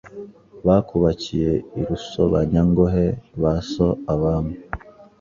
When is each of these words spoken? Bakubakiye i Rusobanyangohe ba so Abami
Bakubakiye 0.65 1.51
i 1.79 1.81
Rusobanyangohe 1.87 3.05
ba 3.41 3.53
so 3.71 3.87
Abami 4.13 4.55